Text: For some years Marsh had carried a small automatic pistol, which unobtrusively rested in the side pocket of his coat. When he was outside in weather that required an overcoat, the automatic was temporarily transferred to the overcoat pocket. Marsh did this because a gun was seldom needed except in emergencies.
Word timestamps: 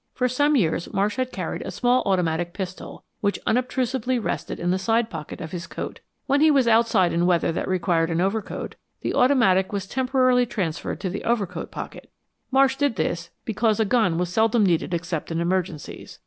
For 0.15 0.27
some 0.27 0.55
years 0.55 0.91
Marsh 0.91 1.17
had 1.17 1.31
carried 1.31 1.61
a 1.61 1.69
small 1.69 2.01
automatic 2.07 2.53
pistol, 2.53 3.03
which 3.19 3.37
unobtrusively 3.45 4.17
rested 4.17 4.59
in 4.59 4.71
the 4.71 4.79
side 4.79 5.11
pocket 5.11 5.39
of 5.39 5.51
his 5.51 5.67
coat. 5.67 5.99
When 6.25 6.41
he 6.41 6.49
was 6.49 6.67
outside 6.67 7.13
in 7.13 7.27
weather 7.27 7.51
that 7.51 7.67
required 7.67 8.09
an 8.09 8.19
overcoat, 8.19 8.73
the 9.01 9.13
automatic 9.13 9.71
was 9.71 9.85
temporarily 9.85 10.47
transferred 10.47 10.99
to 11.01 11.11
the 11.11 11.23
overcoat 11.23 11.69
pocket. 11.69 12.09
Marsh 12.49 12.77
did 12.77 12.95
this 12.95 13.29
because 13.45 13.79
a 13.79 13.85
gun 13.85 14.17
was 14.17 14.29
seldom 14.29 14.65
needed 14.65 14.91
except 14.91 15.29
in 15.31 15.39
emergencies. 15.39 16.17